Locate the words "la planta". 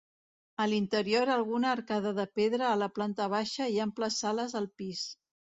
2.85-3.29